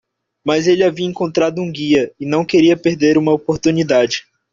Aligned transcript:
Mas 0.43 0.67
ele 0.67 0.83
havia 0.83 1.05
encontrado 1.05 1.61
um 1.61 1.71
guia? 1.71 2.11
e 2.19 2.25
não 2.25 2.43
queria 2.43 2.75
perder 2.75 3.19
uma 3.19 3.31
oportunidade. 3.33 4.25